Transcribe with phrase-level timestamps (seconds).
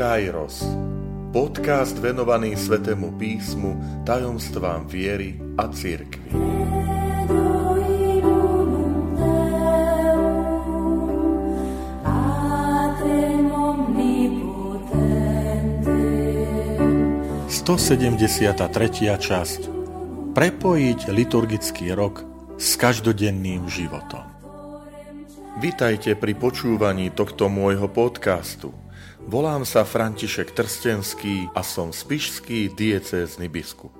[0.00, 0.64] Kairos.
[1.28, 5.68] Podcast venovaný Svetému písmu, tajomstvám viery a.
[17.52, 17.76] Sto
[18.72, 19.68] tretia časť
[20.32, 22.24] Prepojiť liturgický rok
[22.56, 24.24] s každodenným životom.
[25.60, 28.72] Vitajte pri počúvaní tohto môjho podcastu–
[29.28, 33.92] Volám sa František Trstenský a som spišský diecézny biskup.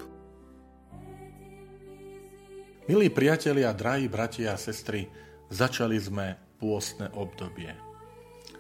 [2.89, 5.13] Milí priatelia, drahí bratia a sestry,
[5.53, 7.69] začali sme pôstne obdobie.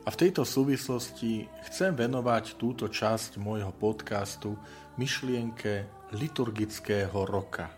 [0.04, 4.60] A v tejto súvislosti chcem venovať túto časť môjho podcastu
[5.00, 7.72] myšlienke liturgického roka.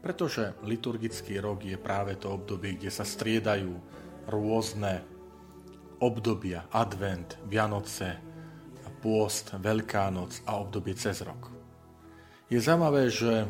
[0.00, 3.76] Pretože liturgický rok je práve to obdobie, kde sa striedajú
[4.32, 5.04] rôzne
[6.00, 8.34] obdobia, advent, Vianoce,
[9.04, 11.52] pôst, Veľká noc a obdobie cez rok.
[12.48, 13.48] Je zaujímavé, že e,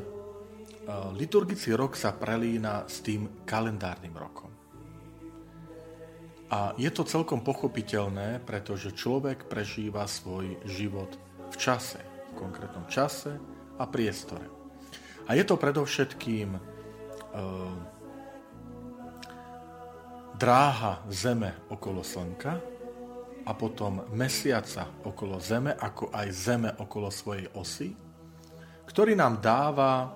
[1.15, 4.51] liturgický rok sa prelína s tým kalendárnym rokom.
[6.51, 11.15] A je to celkom pochopiteľné, pretože človek prežíva svoj život
[11.51, 12.03] v čase,
[12.35, 13.39] v konkrétnom čase
[13.79, 14.47] a priestore.
[15.31, 16.61] A je to predovšetkým e,
[20.35, 22.59] dráha Zeme okolo Slnka
[23.45, 27.95] a potom Mesiaca okolo Zeme, ako aj Zeme okolo svojej osy,
[28.89, 30.09] ktorý nám dáva e,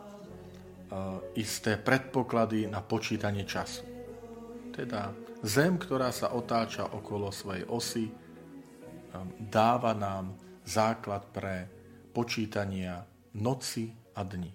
[1.39, 3.87] isté predpoklady na počítanie času.
[4.75, 8.13] Teda Zem, ktorá sa otáča okolo svojej osy, e,
[9.39, 10.35] dáva nám
[10.67, 11.71] základ pre
[12.11, 13.07] počítania
[13.39, 14.51] noci a dní.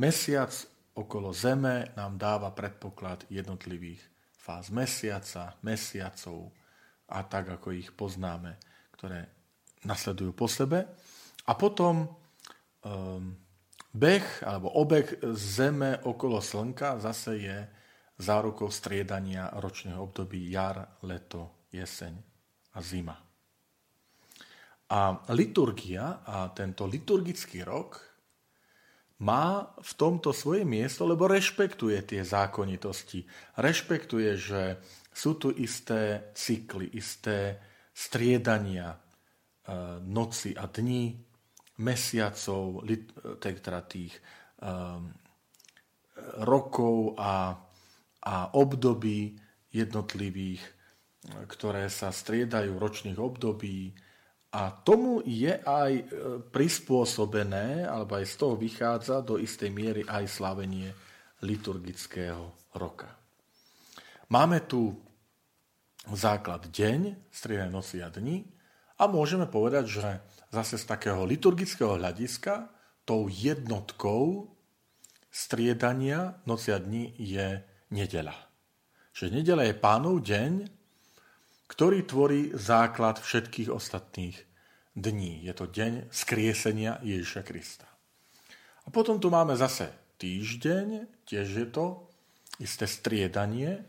[0.00, 4.00] Mesiac okolo Zeme nám dáva predpoklad jednotlivých
[4.36, 6.50] fáz mesiaca, mesiacov
[7.08, 8.58] a tak, ako ich poznáme,
[8.96, 9.30] ktoré
[9.86, 10.86] nasledujú po sebe.
[11.46, 12.06] A potom
[12.82, 13.34] um,
[13.94, 17.58] beh alebo obeh Zeme okolo Slnka zase je
[18.18, 22.14] zárukou striedania ročného období jar, leto, jeseň
[22.72, 23.16] a zima.
[24.92, 28.11] A liturgia a tento liturgický rok
[29.22, 33.22] má v tomto svoje miesto, lebo rešpektuje tie zákonitosti.
[33.54, 34.62] Rešpektuje, že
[35.14, 37.62] sú tu isté cykly, isté
[37.94, 38.98] striedania e,
[40.02, 41.14] noci a dní,
[41.82, 42.84] mesiacov,
[43.40, 44.14] teda tých
[46.46, 47.56] rokov a,
[48.22, 49.34] a období
[49.72, 50.62] jednotlivých,
[51.48, 53.94] ktoré sa striedajú ročných období,
[54.52, 56.04] a tomu je aj e,
[56.52, 60.92] prispôsobené, alebo aj z toho vychádza do istej miery aj slavenie
[61.40, 63.08] liturgického roka.
[64.28, 64.92] Máme tu
[66.12, 68.44] základ deň, striedaj noci a dni
[69.00, 70.08] a môžeme povedať, že
[70.52, 72.68] zase z takého liturgického hľadiska
[73.08, 74.52] tou jednotkou
[75.32, 78.36] striedania noci a dni je nedela.
[79.16, 80.81] Že nedela je pánov deň,
[81.72, 84.36] ktorý tvorí základ všetkých ostatných
[84.92, 85.40] dní.
[85.40, 87.88] Je to deň skriesenia Ježiša Krista.
[88.84, 89.88] A potom tu máme zase
[90.20, 92.12] týždeň, tiež je to
[92.60, 93.82] isté striedanie e,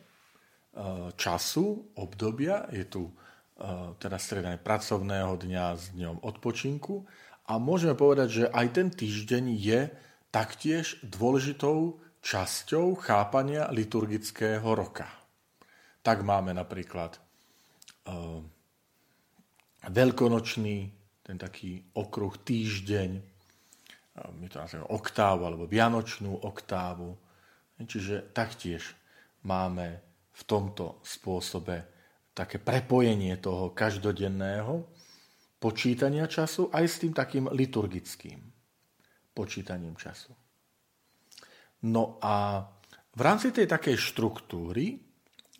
[1.19, 2.71] času, obdobia.
[2.71, 3.13] Je tu e,
[3.99, 7.03] teda striedanie pracovného dňa s dňom odpočinku.
[7.51, 9.91] A môžeme povedať, že aj ten týždeň je
[10.31, 15.11] taktiež dôležitou časťou chápania liturgického roka.
[15.99, 17.19] Tak máme napríklad
[19.83, 20.77] veľkonočný,
[21.23, 23.09] ten taký okruh týždeň,
[24.13, 27.15] my to nazývame oktávu alebo vianočnú oktávu.
[27.83, 28.95] Čiže taktiež
[29.43, 29.99] máme
[30.31, 31.83] v tomto spôsobe
[32.31, 34.87] také prepojenie toho každodenného
[35.59, 38.39] počítania času aj s tým takým liturgickým
[39.35, 40.31] počítaním času.
[41.83, 42.63] No a
[43.13, 44.97] v rámci tej takej štruktúry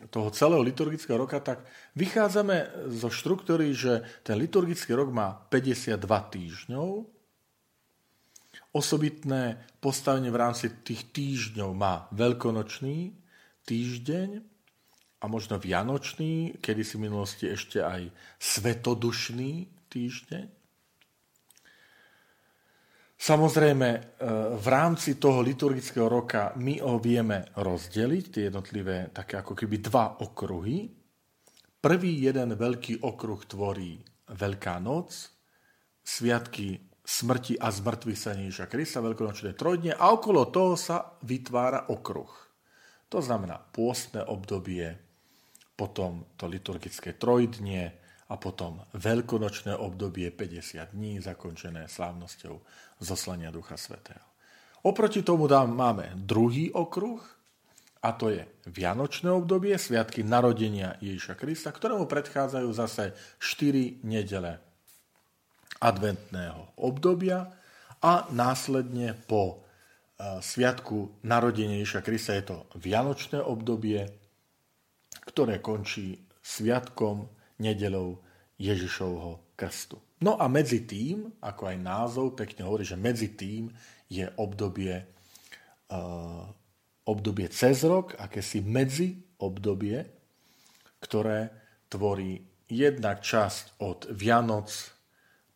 [0.10, 1.64] toho celého liturgického roka, tak
[1.96, 6.88] vychádzame zo štruktúry, že ten liturgický rok má 52 týždňov.
[8.74, 13.14] Osobitné postavenie v rámci tých týždňov má veľkonočný
[13.70, 14.30] týždeň
[15.22, 18.12] a možno vianočný, kedy si v minulosti ešte aj
[18.42, 20.63] svetodušný týždeň.
[23.24, 24.00] Samozrejme, e,
[24.60, 30.20] v rámci toho liturgického roka my ho vieme rozdeliť, tie jednotlivé také ako keby dva
[30.20, 30.92] okruhy.
[31.80, 35.32] Prvý jeden veľký okruh tvorí Veľká noc,
[36.04, 42.32] sviatky smrti a zmrtvý sa Ježiša Krista, veľkonočné trojdne a okolo toho sa vytvára okruh.
[43.08, 45.00] To znamená pôstne obdobie,
[45.80, 48.03] potom to liturgické trojdnie
[48.34, 52.58] a potom veľkonočné obdobie 50 dní zakončené slávnosťou
[52.98, 54.26] zoslania Ducha Svetého.
[54.82, 57.22] Oproti tomu dám, máme druhý okruh,
[58.04, 64.60] a to je Vianočné obdobie, sviatky narodenia Ježiša Krista, ktorému predchádzajú zase 4 nedele
[65.80, 67.48] adventného obdobia
[68.04, 69.56] a následne po e,
[70.44, 74.04] sviatku narodenia Ježiša Krista je to Vianočné obdobie,
[75.24, 78.22] ktoré končí sviatkom nedelou
[78.58, 80.00] Ježišovho krstu.
[80.24, 83.68] No a medzi tým, ako aj názov pekne hovorí, že medzi tým
[84.08, 85.04] je obdobie,
[85.92, 86.48] uh,
[87.04, 90.08] obdobie cez rok, akési medzi obdobie,
[91.04, 91.52] ktoré
[91.92, 92.40] tvorí
[92.72, 94.72] jednak časť od Vianoc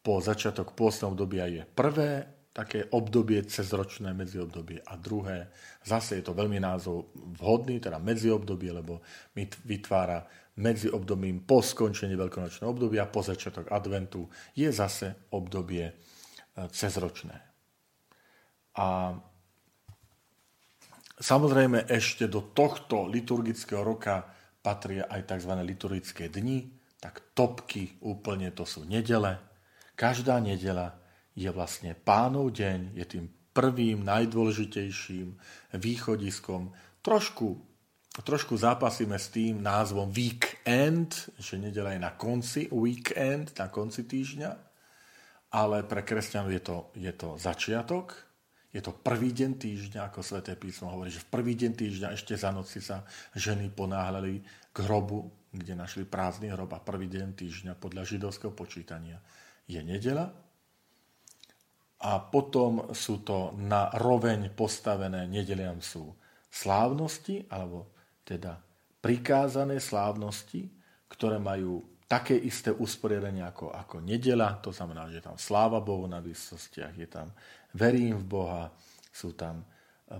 [0.03, 5.53] po začiatok pôstneho obdobia je prvé také obdobie cezročné medziobdobie a druhé,
[5.85, 9.05] zase je to veľmi názov vhodný, teda medziobdobie, lebo
[9.37, 10.25] mi vytvára
[10.57, 14.25] medzi obdobím po skončení veľkonočného obdobia, po začiatok adventu,
[14.57, 15.93] je zase obdobie e,
[16.73, 17.37] cezročné.
[18.73, 19.13] A
[21.21, 24.25] samozrejme ešte do tohto liturgického roka
[24.65, 25.53] patria aj tzv.
[25.61, 29.37] liturgické dni, tak topky úplne to sú nedele.
[29.93, 30.97] Každá nedela
[31.37, 35.37] je vlastne pánov deň, je tým prvým, najdôležitejším
[35.77, 36.73] východiskom.
[37.05, 37.61] Trošku,
[38.25, 44.51] trošku zápasíme s tým názvom weekend, že nedela je na konci weekend, na konci týždňa,
[45.53, 48.17] ale pre kresťanov je to, je to začiatok,
[48.73, 52.33] je to prvý deň týždňa, ako sväté písmo hovorí, že v prvý deň týždňa ešte
[52.37, 54.41] za noci sa ženy ponáhľali
[54.73, 59.17] k hrobu, kde našli prázdny hrob a prvý deň týždňa podľa židovského počítania
[59.65, 60.46] je nedela
[61.97, 66.13] a potom sú to na roveň postavené, nedeliam sú
[66.53, 67.89] slávnosti, alebo
[68.21, 68.61] teda
[69.01, 70.69] prikázané slávnosti,
[71.09, 76.07] ktoré majú také isté usporiadanie ako, ako nedela, to znamená, že je tam sláva Bohu
[76.07, 77.27] na výsostiach, je tam
[77.75, 78.63] verím v Boha,
[79.11, 79.65] sú tam e,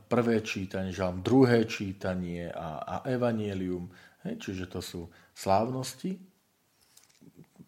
[0.03, 3.87] prvé čítanie, žalm druhé čítanie a, a evanielium,
[4.23, 6.19] čiže to sú slávnosti,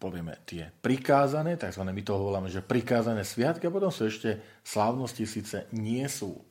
[0.00, 1.84] povieme tie prikázané, tzv.
[1.84, 6.42] my to voláme, že prikázané sviatky a potom sú ešte slávnosti, síce nie sú e,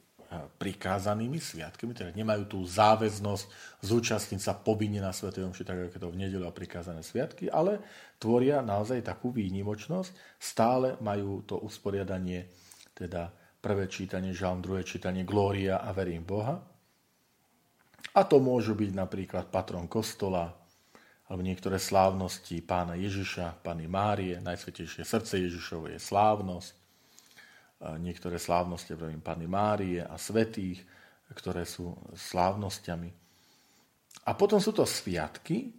[0.61, 3.45] prikázanými sviatkami, teda nemajú tú záväznosť
[3.81, 7.49] zúčastniť sa povinne na Svetej Omši, tak ako je to v nedelu a prikázané sviatky,
[7.49, 7.81] ale
[8.21, 12.45] tvoria naozaj takú výnimočnosť, stále majú to usporiadanie,
[12.93, 16.61] teda prvé čítanie žalm, druhé čítanie Glória a verím Boha.
[18.13, 20.58] A to môžu byť napríklad patron kostola,
[21.29, 26.73] alebo niektoré slávnosti pána Ježiša, Pany Márie, Najsvetejšie srdce Ježišovo je slávnosť,
[28.01, 30.81] niektoré slávnosti, pravím, Pany Márie a svetých,
[31.37, 33.13] ktoré sú slávnosťami.
[34.25, 35.69] A potom sú to sviatky,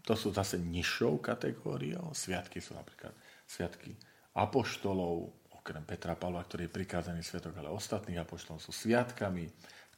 [0.00, 2.16] to sú zase nižšou kategóriou.
[2.16, 3.12] Sviatky sú napríklad
[3.44, 3.92] sviatky
[4.32, 5.28] apoštolov,
[5.60, 9.44] okrem Petra Pavla, ktorý je prikázaný sviatok, ale ostatných apoštolov sú sviatkami,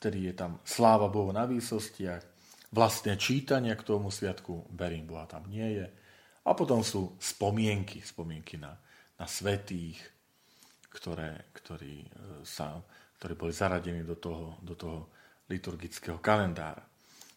[0.00, 2.37] vtedy je tam sláva Bohu na výsostiach,
[2.72, 5.86] vlastné čítania k tomu sviatku, verím, Boha tam nie je.
[6.44, 8.76] A potom sú spomienky, spomienky na,
[9.20, 10.00] na svetých,
[10.88, 12.08] ktoré, ktorí, e,
[12.44, 12.80] sa,
[13.20, 15.12] ktorí boli zaradení do toho, do toho
[15.48, 16.84] liturgického kalendára.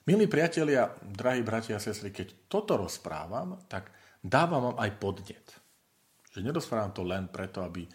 [0.07, 5.47] Milí priatelia, drahí bratia a sestry, keď toto rozprávam, tak dávam vám aj podnet.
[6.31, 7.85] Že nerozprávam to len preto, aby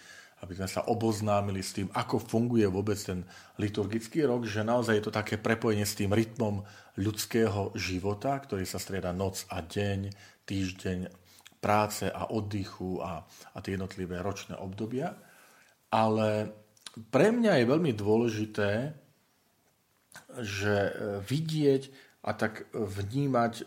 [0.45, 3.25] aby sme sa oboznámili s tým, ako funguje vôbec ten
[3.57, 6.61] liturgický rok, že naozaj je to také prepojenie s tým rytmom
[7.01, 10.13] ľudského života, ktorý sa strieda noc a deň,
[10.45, 10.99] týždeň
[11.57, 15.17] práce a oddychu a, a tie jednotlivé ročné obdobia.
[15.89, 16.53] Ale
[17.09, 18.71] pre mňa je veľmi dôležité,
[20.41, 20.93] že e,
[21.25, 21.83] vidieť
[22.29, 23.65] a tak vnímať e,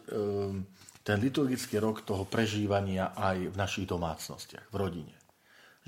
[1.02, 5.19] ten liturgický rok toho prežívania aj v našich domácnostiach, v rodine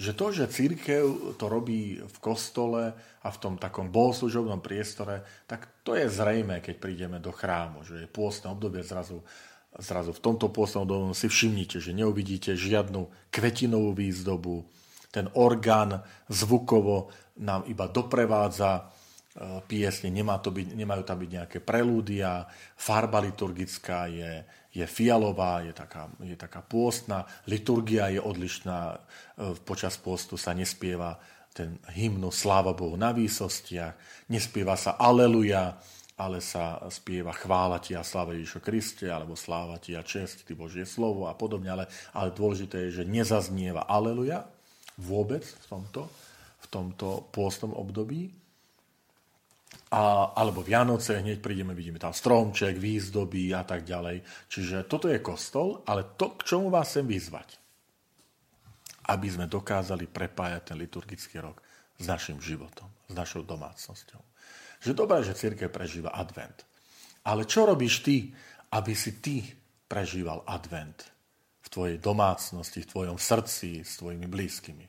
[0.01, 5.85] že to, že církev to robí v kostole a v tom takom bohoslužobnom priestore, tak
[5.85, 9.21] to je zrejme, keď prídeme do chrámu, že je pôstne obdobie zrazu,
[9.77, 14.65] zrazu v tomto pôstnom období si všimnite, že neuvidíte žiadnu kvetinovú výzdobu,
[15.13, 18.89] ten orgán zvukovo nám iba doprevádza
[19.31, 22.43] E, piesne, nemá to byť, nemajú tam byť nejaké prelúdia,
[22.75, 28.99] farba liturgická je, je fialová, je taká, je taká pôstna, liturgia je odlišná, e,
[29.67, 31.19] počas pôstu sa nespieva
[31.51, 35.75] ten hymnu Sláva Bohu na výsostiach, nespieva sa Aleluja,
[36.15, 40.55] ale sa spieva chvála ti a sláva Ježišu Kriste, alebo sláva ti a čest, ty
[40.55, 41.85] Božie slovo a podobne, ale,
[42.15, 44.47] ale dôležité je, že nezaznieva Aleluja
[45.01, 46.01] vôbec v tomto,
[46.61, 48.31] v tomto pôstnom období,
[49.91, 54.23] a, alebo Vianoce, hneď prídeme, vidíme tam stromček, výzdoby a tak ďalej.
[54.47, 57.59] Čiže toto je kostol, ale to, k čomu vás chcem vyzvať,
[59.11, 61.59] aby sme dokázali prepájať ten liturgický rok
[61.99, 64.23] s našim životom, s našou domácnosťou.
[64.79, 66.63] Že dobré, že církev prežíva advent.
[67.27, 68.31] Ale čo robíš ty,
[68.71, 69.43] aby si ty
[69.91, 71.03] prežíval advent
[71.61, 74.87] v tvojej domácnosti, v tvojom srdci, s tvojimi blízkymi?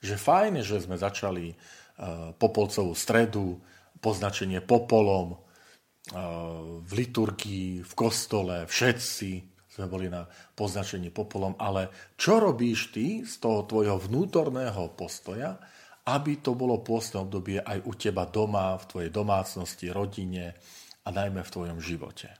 [0.00, 3.60] Že fajne, že sme začali uh, Popolcovú stredu,
[4.00, 5.40] poznačenie popolom, eh,
[6.80, 10.24] v liturgii, v kostole, všetci sme boli na
[10.56, 15.60] poznačení popolom, ale čo robíš ty z toho tvojho vnútorného postoja,
[16.08, 20.56] aby to bolo pôstne obdobie aj u teba doma, v tvojej domácnosti, rodine
[21.04, 22.32] a najmä v tvojom živote.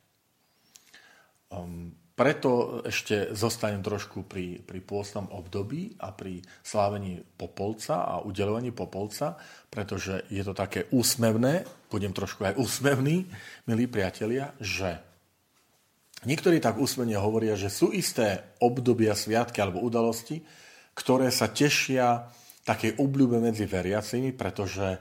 [1.52, 8.72] Um, preto ešte zostanem trošku pri, pri pôstnom období a pri slávení Popolca a udelovaní
[8.72, 9.36] Popolca,
[9.68, 13.28] pretože je to také úsmevné, budem trošku aj úsmevný,
[13.68, 14.96] milí priatelia, že
[16.24, 20.40] niektorí tak úsmevne hovoria, že sú isté obdobia, sviatky alebo udalosti,
[20.96, 22.32] ktoré sa tešia
[22.64, 24.96] takej obľúbe medzi veriacimi, pretože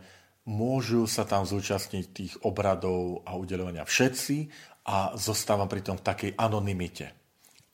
[0.45, 4.37] môžu sa tam zúčastniť tých obradov a udelovania všetci
[4.85, 7.11] a zostávam pritom v takej anonymite.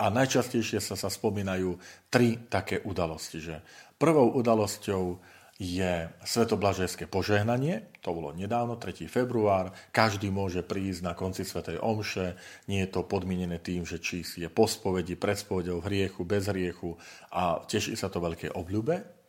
[0.01, 1.77] A najčastejšie sa, sa spomínajú
[2.09, 3.37] tri také udalosti.
[3.37, 3.55] Že
[4.01, 5.21] prvou udalosťou
[5.61, 9.05] je Svetoblažejské požehnanie, to bolo nedávno, 3.
[9.05, 12.33] február, každý môže prísť na konci Svetej Omše,
[12.65, 16.49] nie je to podmienené tým, že či si je po spovedi, pred spovedou, hriechu, bez
[16.49, 16.97] hriechu
[17.29, 19.21] a teší sa to veľké obľúbe.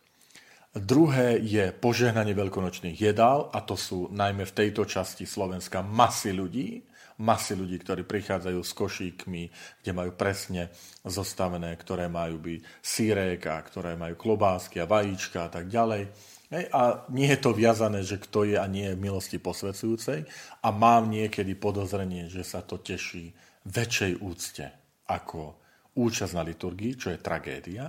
[0.72, 6.80] Druhé je požehnanie veľkonočných jedál a to sú najmä v tejto časti Slovenska masy ľudí,
[7.20, 9.42] masy ľudí, ktorí prichádzajú s košíkmi,
[9.82, 10.72] kde majú presne
[11.04, 16.08] zostavené, ktoré majú byť sírek a ktoré majú klobásky a vajíčka a tak ďalej.
[16.52, 20.28] A nie je to viazané, že kto je a nie je milosti posvedzujúcej
[20.60, 23.32] a mám niekedy podozrenie, že sa to teší
[23.64, 24.66] väčšej úcte
[25.08, 25.56] ako
[25.96, 27.88] účasť na liturgii, čo je tragédia,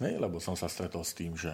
[0.00, 1.52] lebo som sa stretol s tým, že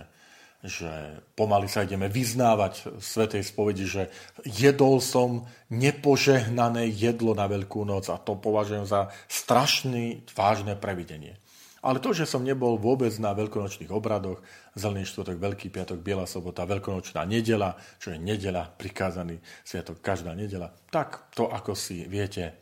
[0.64, 4.08] že pomaly sa ideme vyznávať Svetej spovedi, že
[4.48, 11.36] jedol som nepožehnané jedlo na Veľkú noc a to považujem za strašný, vážne previdenie.
[11.84, 14.40] Ale to, že som nebol vôbec na veľkonočných obradoch,
[14.72, 20.72] Zelený štvrtok, Veľký piatok, Biela sobota, Veľkonočná nedela, čo je nedela, prikázaný sviatok každá nedela,
[20.88, 22.56] tak to, ako si viete,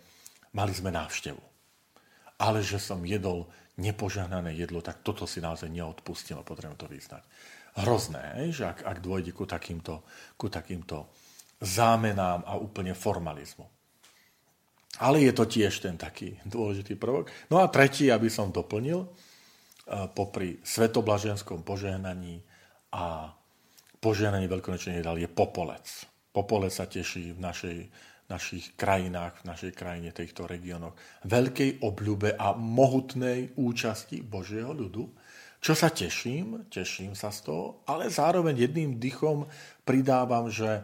[0.58, 1.38] mali sme návštevu.
[2.42, 3.46] Ale že som jedol
[3.78, 7.22] nepožehnané jedlo, tak toto si naozaj neodpustilo, potrebujem to vyznať
[7.80, 10.04] hrozné, že ak, ak dôjde ku takýmto,
[10.36, 11.08] ku takýmto
[11.62, 13.64] zámenám a úplne formalizmu.
[15.00, 17.32] Ale je to tiež ten taký dôležitý prvok.
[17.48, 19.08] No a tretí, aby som doplnil, e,
[20.12, 22.44] popri svetoblaženskom požehnaní
[22.92, 23.32] a
[24.04, 25.86] požehnaní veľkonočných jedál je popolec.
[26.28, 27.78] Popolec sa teší v našej,
[28.28, 30.92] našich krajinách, v našej krajine, týchto regiónoch,
[31.24, 35.08] veľkej obľúbe a mohutnej účasti Božieho ľudu
[35.62, 39.46] čo sa teším, teším sa z toho, ale zároveň jedným dychom
[39.86, 40.82] pridávam, že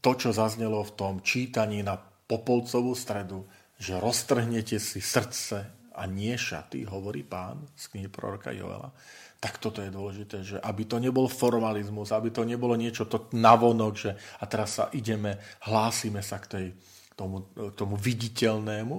[0.00, 3.44] to, čo zaznelo v tom čítaní na Popolcovú stredu,
[3.76, 8.96] že roztrhnete si srdce a nie šaty, hovorí pán z knihy proroka Joela,
[9.38, 13.92] tak toto je dôležité, že aby to nebol formalizmus, aby to nebolo niečo to navonok,
[13.94, 14.10] že
[14.40, 15.36] a teraz sa ideme,
[15.68, 16.66] hlásime sa k, tej,
[17.12, 17.44] tomu,
[17.76, 18.96] tomu viditeľnému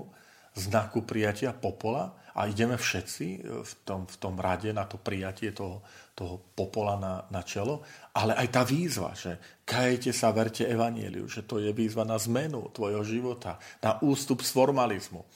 [0.56, 5.52] znaku prijatia popola, a ideme všetci e, v tom, v tom rade na to prijatie
[5.52, 5.84] toho,
[6.16, 7.84] toho popola na, na čelo,
[8.16, 9.36] ale aj tá výzva, že
[9.68, 14.56] kajete sa, verte evanieliu, že to je výzva na zmenu tvojho života, na ústup z
[14.56, 15.28] formalizmu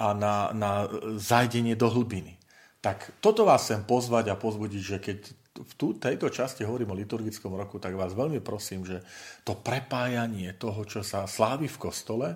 [0.00, 0.88] a na, na
[1.20, 2.40] zajdenie do hlbiny.
[2.80, 5.18] Tak toto vás chcem pozvať a pozbudiť, že keď
[5.58, 9.02] v tú, tejto časti hovorím o liturgickom roku, tak vás veľmi prosím, že
[9.42, 12.28] to prepájanie toho, čo sa slávi v kostole,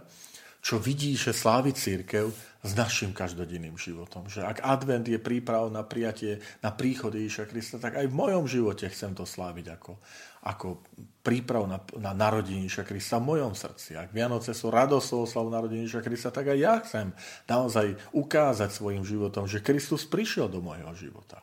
[0.58, 4.30] čo vidí, že slávi církev s našim každodenným životom.
[4.30, 8.46] Že ak advent je príprav na prijatie, na príchod Ježiša Krista, tak aj v mojom
[8.46, 9.98] živote chcem to sláviť ako,
[10.46, 10.78] ako
[11.26, 13.98] príprav na, na narodenie Ježiša Krista v mojom srdci.
[13.98, 17.10] Ak Vianoce sú radosou slavu narodenia Ježiša Krista, tak aj ja chcem
[17.50, 21.42] naozaj ukázať svojim životom, že Kristus prišiel do môjho života.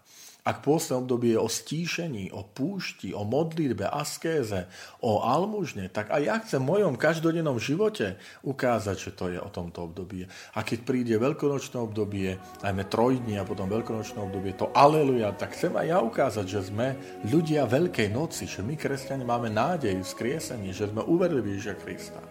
[0.49, 4.65] Ak pôstne obdobie je o stíšení, o púšti, o modlitbe, askéze,
[4.97, 9.45] o almužne, tak aj ja chcem v mojom každodennom živote ukázať, že to je o
[9.53, 10.25] tomto období.
[10.57, 15.77] A keď príde veľkonočné obdobie, najmä trojdní a potom veľkonočné obdobie, to aleluja, tak chcem
[15.77, 16.97] aj ja ukázať, že sme
[17.29, 22.21] ľudia Veľkej noci, že my kresťania máme nádej v skriesení, že sme uverili Ježiša Krista.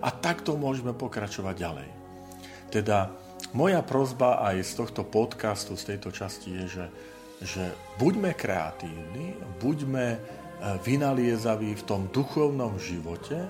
[0.00, 1.88] A takto môžeme pokračovať ďalej.
[2.72, 3.12] Teda
[3.52, 6.84] moja prozba aj z tohto podcastu, z tejto časti je, že
[7.42, 10.18] že buďme kreatívni, buďme e,
[10.82, 13.46] vynaliezaví v tom duchovnom živote,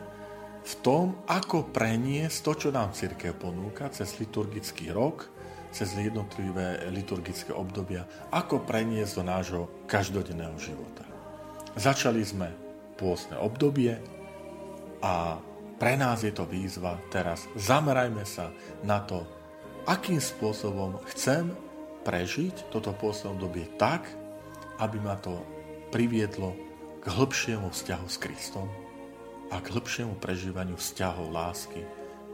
[0.69, 5.33] v tom, ako preniesť to, čo nám církev ponúka cez liturgický rok,
[5.73, 11.05] cez jednotlivé liturgické obdobia, ako preniesť do nášho každodenného života.
[11.77, 12.53] Začali sme
[13.01, 13.97] pôstne obdobie
[15.01, 15.39] a
[15.79, 17.47] pre nás je to výzva teraz.
[17.55, 18.51] Zamerajme sa
[18.83, 19.23] na to,
[19.87, 21.55] akým spôsobom chcem
[22.09, 24.09] prežiť toto pôstne obdobie tak,
[24.81, 25.37] aby ma to
[25.93, 26.57] priviedlo
[27.05, 28.65] k hĺbšiemu vzťahu s Kristom
[29.53, 31.85] a k hĺbšiemu prežívaniu vzťahov lásky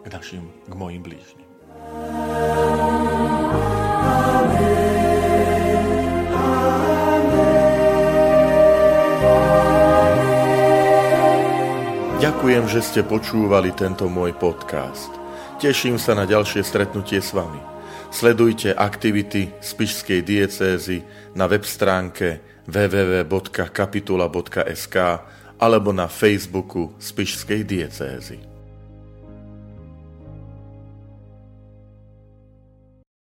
[0.04, 1.42] k našim, k mojim blížnym.
[12.22, 15.10] Ďakujem, že ste počúvali tento môj podcast.
[15.58, 17.73] Teším sa na ďalšie stretnutie s vami.
[18.14, 21.02] Sledujte aktivity Spišskej diecézy
[21.34, 24.96] na web stránke www.kapitula.sk
[25.58, 28.53] alebo na Facebooku Spišskej diecézy.